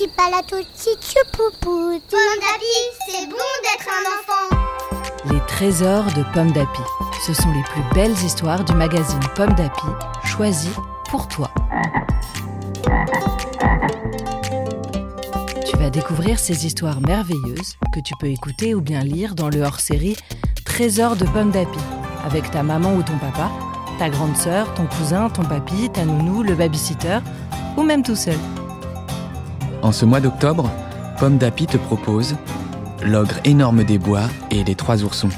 Petit 0.00 0.08
palato, 0.16 0.56
petit 0.56 1.14
poupou. 1.30 2.00
c'est 2.08 3.26
bon 3.26 3.36
d'être 3.62 3.86
un 3.86 4.04
enfant. 4.16 5.30
Les 5.30 5.40
trésors 5.46 6.06
de 6.16 6.24
Pomme 6.32 6.52
d'Api. 6.52 6.80
Ce 7.26 7.34
sont 7.34 7.50
les 7.52 7.62
plus 7.64 7.82
belles 7.94 8.16
histoires 8.24 8.64
du 8.64 8.72
magazine 8.72 9.20
Pomme 9.34 9.52
d'Api, 9.52 9.84
choisies 10.24 10.72
pour 11.10 11.28
toi. 11.28 11.50
Tu 15.66 15.76
vas 15.76 15.90
découvrir 15.90 16.38
ces 16.38 16.64
histoires 16.64 17.02
merveilleuses 17.02 17.76
que 17.92 18.00
tu 18.00 18.14
peux 18.18 18.28
écouter 18.28 18.74
ou 18.74 18.80
bien 18.80 19.04
lire 19.04 19.34
dans 19.34 19.50
le 19.50 19.60
hors-série 19.60 20.16
Trésors 20.64 21.16
de 21.16 21.26
Pomme 21.26 21.50
d'Api, 21.50 21.78
avec 22.24 22.50
ta 22.50 22.62
maman 22.62 22.94
ou 22.94 23.02
ton 23.02 23.18
papa, 23.18 23.50
ta 23.98 24.08
grande 24.08 24.34
sœur, 24.38 24.72
ton 24.72 24.86
cousin, 24.86 25.28
ton 25.28 25.42
papy, 25.42 25.90
ta 25.92 26.06
nounou, 26.06 26.42
le 26.42 26.54
babysitter, 26.54 27.18
ou 27.76 27.82
même 27.82 28.02
tout 28.02 28.16
seul. 28.16 28.38
En 29.82 29.92
ce 29.92 30.04
mois 30.04 30.20
d'octobre, 30.20 30.70
Pomme 31.18 31.38
d'Api 31.38 31.66
te 31.66 31.78
propose 31.78 32.36
L'ogre 33.02 33.40
énorme 33.44 33.82
des 33.82 33.98
bois 33.98 34.28
et 34.50 34.62
les 34.62 34.74
trois 34.74 35.02
oursons. 35.02 35.30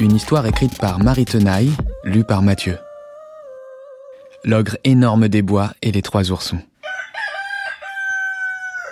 Une 0.00 0.16
histoire 0.16 0.46
écrite 0.46 0.78
par 0.78 0.98
Marie 1.00 1.26
Tenaille, 1.26 1.72
lue 2.02 2.24
par 2.24 2.40
Mathieu. 2.40 2.78
L'ogre 4.42 4.78
énorme 4.84 5.28
des 5.28 5.42
bois 5.42 5.72
et 5.82 5.92
les 5.92 6.00
trois 6.00 6.30
oursons. 6.30 6.60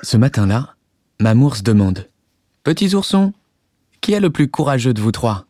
Ce 0.03 0.19
matin-là, 0.19 0.75
Mamours 1.21 1.63
demande 1.65 2.11
Petits 2.63 2.95
oursons, 2.95 3.33
qui 4.03 4.13
est 4.13 4.21
le 4.21 4.29
plus 4.31 4.51
courageux 4.51 4.93
de 4.93 5.01
vous 5.01 5.13
trois? 5.13 5.47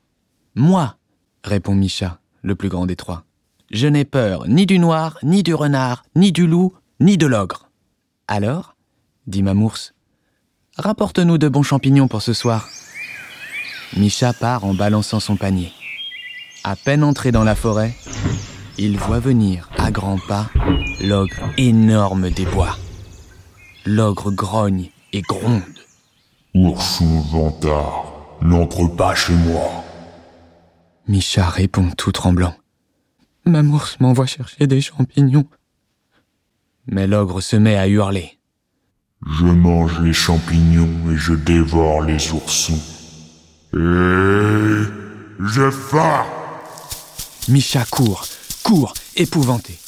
Moi, 0.55 0.95
répond 1.43 1.75
Micha, 1.75 2.21
le 2.43 2.55
plus 2.55 2.69
grand 2.69 2.87
des 2.87 2.97
trois. 2.97 3.25
Je 3.73 3.89
n'ai 3.89 4.05
peur 4.05 4.47
ni 4.47 4.67
du 4.67 4.79
noir, 4.79 5.19
ni 5.25 5.43
du 5.43 5.53
renard, 5.53 6.05
ni 6.15 6.31
du 6.31 6.47
loup, 6.47 6.75
ni 7.01 7.19
de 7.19 7.27
l'ogre. 7.27 7.69
Alors, 8.29 8.76
dit 9.27 9.43
Mamours, 9.43 9.93
Rapporte-nous 10.79 11.39
de 11.39 11.49
bons 11.49 11.63
champignons 11.63 12.07
pour 12.07 12.21
ce 12.21 12.35
soir. 12.35 12.69
Micha 13.97 14.35
part 14.35 14.65
en 14.65 14.75
balançant 14.75 15.21
son 15.21 15.37
panier. 15.37 15.73
À 16.65 16.77
peine 16.77 17.03
entré 17.03 17.33
dans 17.33 17.45
la 17.45 17.55
forêt, 17.55 17.95
il 18.77 18.99
voit 18.99 19.21
venir 19.21 19.71
à 19.79 19.91
grands 19.91 20.19
pas 20.19 20.51
l'ogre 21.01 21.51
énorme 21.57 22.29
des 22.31 22.45
bois. 22.45 22.77
L'ogre 23.87 24.31
grogne 24.33 24.91
et 25.13 25.23
gronde. 25.23 25.63
Ourson 26.55 27.21
vantard, 27.31 28.13
n'entre 28.43 28.87
pas 28.87 29.15
chez 29.15 29.33
moi. 29.33 29.85
Micha 31.09 31.49
répond 31.49 31.91
tout 31.97 32.13
tremblant. 32.13 32.55
Mamours 33.47 33.97
m'envoie 34.01 34.27
chercher 34.27 34.67
des 34.67 34.81
champignons. 34.81 35.47
Mais 36.87 37.07
l'ogre 37.07 37.41
se 37.41 37.57
met 37.57 37.77
à 37.77 37.89
hurler. 37.89 38.36
Je 39.25 39.47
mange 39.47 40.01
les 40.01 40.13
champignons 40.13 41.11
et 41.11 41.17
je 41.17 41.33
dévore 41.33 42.03
les 42.03 42.33
oursons. 42.33 42.79
Et 43.73 44.83
j'ai 45.45 45.71
faim 45.71 46.25
Micha 47.49 47.85
court, 47.87 48.27
court, 48.63 48.95
épouvanté. 49.15 49.79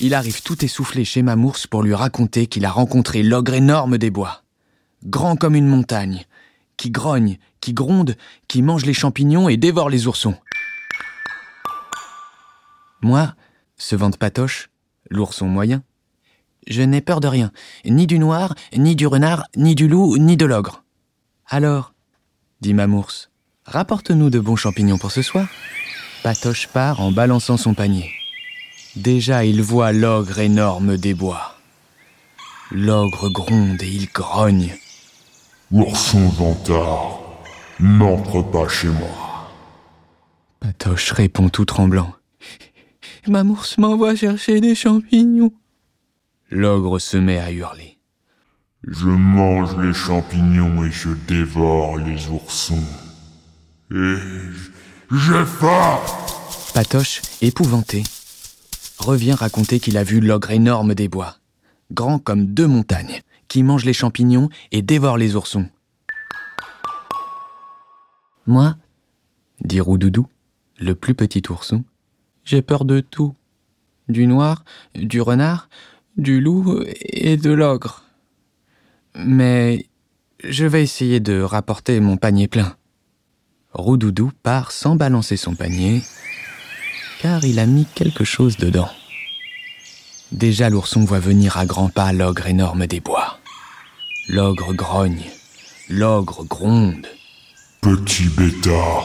Il 0.00 0.14
arrive 0.14 0.42
tout 0.42 0.64
essoufflé 0.64 1.04
chez 1.04 1.22
Mamours 1.22 1.68
pour 1.70 1.82
lui 1.82 1.94
raconter 1.94 2.46
qu'il 2.46 2.64
a 2.64 2.70
rencontré 2.70 3.22
l'ogre 3.22 3.54
énorme 3.54 3.98
des 3.98 4.10
bois. 4.10 4.42
Grand 5.04 5.36
comme 5.36 5.54
une 5.54 5.68
montagne, 5.68 6.24
qui 6.76 6.90
grogne, 6.90 7.38
qui 7.60 7.72
gronde, 7.72 8.16
qui 8.48 8.62
mange 8.62 8.86
les 8.86 8.94
champignons 8.94 9.48
et 9.48 9.56
dévore 9.56 9.90
les 9.90 10.06
oursons. 10.06 10.36
Moi, 13.02 13.34
se 13.76 13.96
vante 13.96 14.16
Patoche, 14.16 14.70
l'ourson 15.10 15.46
moyen, 15.46 15.82
je 16.66 16.82
n'ai 16.82 17.00
peur 17.00 17.20
de 17.20 17.28
rien, 17.28 17.52
ni 17.84 18.06
du 18.06 18.18
noir, 18.18 18.54
ni 18.76 18.96
du 18.96 19.06
renard, 19.06 19.44
ni 19.56 19.74
du 19.74 19.88
loup, 19.88 20.16
ni 20.18 20.36
de 20.36 20.46
l'ogre. 20.46 20.84
Alors, 21.46 21.92
dit 22.60 22.74
Mamours, 22.74 23.30
rapporte-nous 23.66 24.30
de 24.30 24.40
bons 24.40 24.56
champignons 24.56 24.98
pour 24.98 25.10
ce 25.10 25.22
soir. 25.22 25.46
Patoche 26.22 26.68
part 26.68 27.00
en 27.00 27.12
balançant 27.12 27.56
son 27.56 27.74
panier. 27.74 28.10
Déjà 28.96 29.44
il 29.44 29.60
voit 29.60 29.92
l'ogre 29.92 30.38
énorme 30.38 30.96
des 30.96 31.14
bois. 31.14 31.56
L'ogre 32.70 33.28
gronde 33.28 33.82
et 33.82 33.88
il 33.88 34.06
grogne. 34.06 34.74
Ourson 35.70 36.28
vantard, 36.28 37.20
n'entre 37.80 38.42
pas 38.42 38.68
chez 38.68 38.88
moi. 38.88 39.50
Patoche 40.60 41.12
répond 41.12 41.48
tout 41.48 41.64
tremblant. 41.64 42.14
Mamours 43.26 43.66
m'envoie 43.78 44.14
chercher 44.14 44.60
des 44.60 44.74
champignons. 44.74 45.52
L'ogre 46.50 46.98
se 46.98 47.16
met 47.16 47.38
à 47.38 47.50
hurler. 47.50 47.98
Je 48.86 49.08
mange 49.08 49.76
les 49.78 49.94
champignons 49.94 50.84
et 50.84 50.90
je 50.90 51.08
dévore 51.26 51.96
les 51.96 52.28
oursons. 52.28 52.84
Et 53.90 54.16
j'ai 55.10 55.44
faim 55.44 55.98
Patoche, 56.74 57.22
épouvanté, 57.40 58.02
revient 58.98 59.32
raconter 59.32 59.80
qu'il 59.80 59.96
a 59.96 60.04
vu 60.04 60.20
l'ogre 60.20 60.50
énorme 60.50 60.94
des 60.94 61.08
bois, 61.08 61.36
grand 61.92 62.18
comme 62.18 62.46
deux 62.46 62.66
montagnes, 62.66 63.22
qui 63.48 63.62
mange 63.62 63.84
les 63.84 63.92
champignons 63.92 64.48
et 64.72 64.82
dévore 64.82 65.16
les 65.16 65.36
oursons. 65.36 65.68
Moi, 68.46 68.76
dit 69.62 69.80
Roudoudou, 69.80 70.26
le 70.78 70.94
plus 70.94 71.14
petit 71.14 71.42
ourson, 71.48 71.84
j'ai 72.44 72.60
peur 72.60 72.84
de 72.84 73.00
tout. 73.00 73.34
Du 74.08 74.26
noir, 74.26 74.64
du 74.94 75.22
renard, 75.22 75.70
du 76.16 76.40
loup 76.40 76.82
et 77.00 77.36
de 77.36 77.50
l'ogre. 77.50 78.04
Mais 79.16 79.86
je 80.42 80.66
vais 80.66 80.82
essayer 80.82 81.20
de 81.20 81.40
rapporter 81.40 82.00
mon 82.00 82.16
panier 82.16 82.48
plein. 82.48 82.76
Roudoudou 83.72 84.30
part 84.42 84.72
sans 84.72 84.96
balancer 84.96 85.36
son 85.36 85.54
panier, 85.54 86.02
car 87.20 87.44
il 87.44 87.58
a 87.58 87.66
mis 87.66 87.86
quelque 87.94 88.24
chose 88.24 88.56
dedans. 88.56 88.88
Déjà 90.32 90.70
l'ourson 90.70 91.04
voit 91.04 91.20
venir 91.20 91.56
à 91.56 91.66
grands 91.66 91.88
pas 91.88 92.12
l'ogre 92.12 92.46
énorme 92.46 92.86
des 92.86 93.00
bois. 93.00 93.38
L'ogre 94.28 94.72
grogne, 94.74 95.24
l'ogre 95.88 96.44
gronde. 96.44 97.06
Petit 97.80 98.28
bêta, 98.28 99.02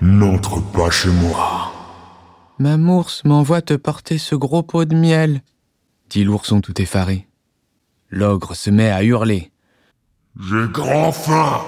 n'entre 0.00 0.60
pas 0.72 0.90
chez 0.90 1.10
moi. 1.10 1.72
Mamours 2.58 3.22
m'envoie 3.24 3.62
te 3.62 3.74
porter 3.74 4.18
ce 4.18 4.34
gros 4.34 4.62
pot 4.62 4.84
de 4.84 4.94
miel, 4.94 5.42
dit 6.10 6.24
l'ourson 6.24 6.60
tout 6.60 6.80
effaré. 6.82 7.26
L'ogre 8.10 8.54
se 8.54 8.68
met 8.70 8.90
à 8.90 9.04
hurler. 9.04 9.52
J'ai 10.38 10.66
grand 10.72 11.12
faim. 11.12 11.62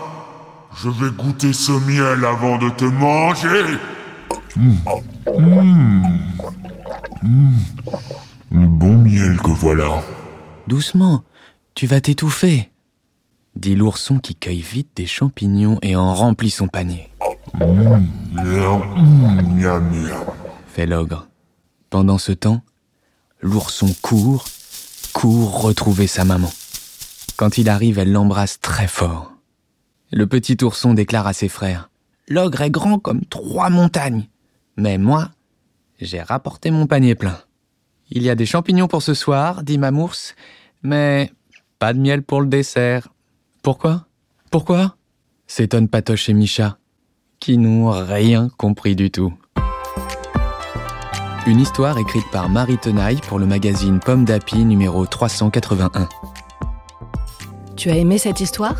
Je 0.76 0.88
vais 0.88 1.10
goûter 1.10 1.52
ce 1.52 1.72
miel 1.72 2.24
avant 2.24 2.58
de 2.58 2.68
te 2.70 2.84
manger. 2.84 3.78
Mmh. 4.56 4.74
Mmh. 7.22 8.66
Bon 8.66 8.98
miel 8.98 9.38
que 9.38 9.50
voilà. 9.50 10.02
Doucement, 10.66 11.22
tu 11.74 11.86
vas 11.86 12.00
t'étouffer, 12.00 12.70
dit 13.54 13.74
l'ourson 13.74 14.18
qui 14.18 14.34
cueille 14.34 14.60
vite 14.60 14.90
des 14.96 15.06
champignons 15.06 15.78
et 15.82 15.94
en 15.96 16.14
remplit 16.14 16.50
son 16.50 16.68
panier. 16.68 17.10
Mmh. 17.54 18.06
Miam, 19.56 20.00
fait 20.66 20.86
l'ogre. 20.86 21.28
Pendant 21.90 22.18
ce 22.18 22.32
temps, 22.32 22.62
L'ourson 23.44 23.92
court, 24.02 24.44
court 25.12 25.62
retrouver 25.62 26.06
sa 26.06 26.24
maman. 26.24 26.52
Quand 27.36 27.58
il 27.58 27.68
arrive, 27.68 27.98
elle 27.98 28.12
l'embrasse 28.12 28.60
très 28.60 28.86
fort. 28.86 29.32
Le 30.12 30.28
petit 30.28 30.56
ourson 30.62 30.94
déclare 30.94 31.26
à 31.26 31.32
ses 31.32 31.48
frères 31.48 31.90
L'ogre 32.28 32.60
est 32.60 32.70
grand 32.70 33.00
comme 33.00 33.24
trois 33.24 33.68
montagnes. 33.68 34.28
Mais 34.76 34.96
moi, 34.96 35.32
j'ai 36.00 36.22
rapporté 36.22 36.70
mon 36.70 36.86
panier 36.86 37.16
plein. 37.16 37.36
Il 38.10 38.22
y 38.22 38.30
a 38.30 38.36
des 38.36 38.46
champignons 38.46 38.86
pour 38.86 39.02
ce 39.02 39.12
soir, 39.12 39.64
dit 39.64 39.76
Mamours, 39.76 40.34
mais 40.84 41.32
pas 41.80 41.94
de 41.94 41.98
miel 41.98 42.22
pour 42.22 42.42
le 42.42 42.46
dessert. 42.46 43.08
Pourquoi? 43.62 44.06
Pourquoi? 44.52 44.96
S'étonnent 45.48 45.88
Patoche 45.88 46.28
et 46.28 46.32
Micha, 46.32 46.78
qui 47.40 47.58
n'ont 47.58 47.90
rien 47.90 48.50
compris 48.56 48.94
du 48.94 49.10
tout. 49.10 49.34
Une 51.44 51.58
histoire 51.58 51.98
écrite 51.98 52.30
par 52.30 52.48
Marie 52.48 52.78
Tenaille 52.78 53.20
pour 53.26 53.40
le 53.40 53.46
magazine 53.46 53.98
Pomme 53.98 54.24
d'Api 54.24 54.64
numéro 54.64 55.06
381. 55.06 56.08
Tu 57.76 57.90
as 57.90 57.96
aimé 57.96 58.16
cette 58.18 58.40
histoire? 58.40 58.76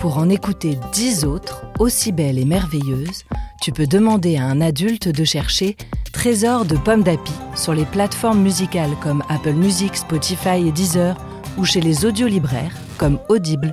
Pour 0.00 0.18
en 0.18 0.28
écouter 0.28 0.80
dix 0.92 1.24
autres, 1.24 1.64
aussi 1.78 2.10
belles 2.10 2.40
et 2.40 2.44
merveilleuses, 2.44 3.22
tu 3.62 3.70
peux 3.70 3.86
demander 3.86 4.36
à 4.36 4.46
un 4.46 4.60
adulte 4.60 5.06
de 5.06 5.24
chercher 5.24 5.76
Trésor 6.12 6.64
de 6.64 6.76
Pomme 6.76 7.04
d'Api 7.04 7.32
sur 7.54 7.72
les 7.72 7.84
plateformes 7.84 8.40
musicales 8.40 8.96
comme 9.00 9.22
Apple 9.28 9.52
Music, 9.52 9.96
Spotify 9.96 10.66
et 10.66 10.72
Deezer 10.72 11.16
ou 11.56 11.64
chez 11.64 11.80
les 11.80 12.04
audiolibraires 12.04 12.74
comme 12.98 13.20
Audible 13.28 13.72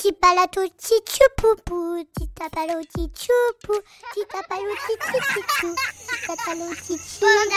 Tipalato 0.00 0.66
tichupupu, 0.66 2.06
titapalo 2.14 2.80
tichupu, 2.84 3.74
titapalo 4.14 4.72
tichupu, 4.86 5.76
titapalo 6.08 6.74
tichupu. 6.74 7.20
Bon 7.20 7.50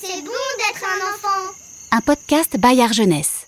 c'est 0.00 0.22
bon 0.22 0.32
d'être 0.58 0.84
un 0.84 1.14
enfant. 1.14 1.54
un 1.92 2.00
podcast 2.00 2.56
Bayard 2.58 2.92
Jeunesse. 2.92 3.45